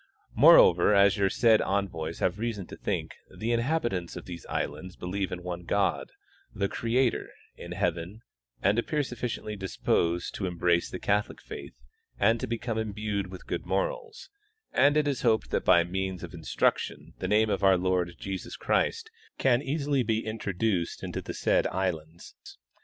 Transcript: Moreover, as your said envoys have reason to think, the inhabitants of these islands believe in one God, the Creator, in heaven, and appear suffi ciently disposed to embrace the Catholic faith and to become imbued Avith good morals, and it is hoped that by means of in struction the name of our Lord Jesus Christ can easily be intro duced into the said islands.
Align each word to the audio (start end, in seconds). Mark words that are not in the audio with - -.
Moreover, 0.33 0.95
as 0.95 1.15
your 1.15 1.29
said 1.29 1.61
envoys 1.61 2.17
have 2.17 2.39
reason 2.39 2.65
to 2.65 2.75
think, 2.75 3.13
the 3.37 3.51
inhabitants 3.51 4.15
of 4.15 4.25
these 4.25 4.47
islands 4.47 4.95
believe 4.95 5.31
in 5.31 5.43
one 5.43 5.61
God, 5.63 6.09
the 6.55 6.67
Creator, 6.67 7.29
in 7.55 7.73
heaven, 7.73 8.23
and 8.63 8.79
appear 8.79 9.01
suffi 9.01 9.25
ciently 9.29 9.59
disposed 9.59 10.33
to 10.33 10.47
embrace 10.47 10.89
the 10.89 10.97
Catholic 10.97 11.39
faith 11.39 11.75
and 12.17 12.39
to 12.39 12.47
become 12.47 12.79
imbued 12.79 13.27
Avith 13.27 13.45
good 13.45 13.67
morals, 13.67 14.31
and 14.73 14.97
it 14.97 15.07
is 15.07 15.21
hoped 15.21 15.51
that 15.51 15.65
by 15.65 15.83
means 15.83 16.23
of 16.23 16.33
in 16.33 16.43
struction 16.45 17.13
the 17.19 17.27
name 17.27 17.51
of 17.51 17.61
our 17.63 17.77
Lord 17.77 18.15
Jesus 18.17 18.55
Christ 18.55 19.11
can 19.37 19.61
easily 19.61 20.01
be 20.01 20.25
intro 20.25 20.51
duced 20.53 21.03
into 21.03 21.21
the 21.21 21.35
said 21.35 21.67
islands. 21.67 22.33